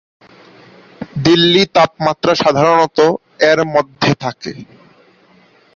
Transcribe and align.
দিল্লি 1.23 1.63
তাপমাত্রা 1.75 2.33
সাধারণত 2.35 2.97
-এর 3.39 3.59
মধ্যে 3.73 4.11
থাকে। 4.23 4.51